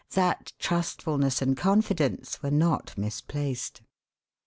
that 0.13 0.51
trustfulness 0.57 1.43
and 1.43 1.55
confidence 1.55 2.41
were 2.41 2.49
not 2.49 2.97
misplaced. 2.97 3.83